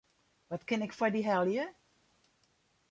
Wat 0.49 0.63
kin 0.67 0.83
ik 0.85 0.95
foar 0.97 1.13
dy 1.13 1.23
helje? 1.29 1.65